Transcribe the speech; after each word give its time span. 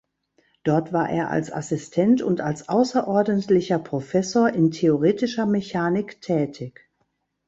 Dort 0.63 0.93
war 0.93 1.11
er 1.11 1.29
als 1.29 1.51
Assistent 1.51 2.23
und 2.23 2.41
als 2.41 2.69
außerordentlicher 2.69 3.77
Professor 3.77 4.49
in 4.49 4.71
theoretischer 4.71 5.45
Mechanik 5.45 6.19
tätig. 6.21 6.89